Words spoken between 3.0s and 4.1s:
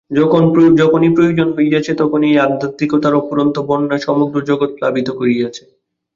অফুরন্ত বন্যা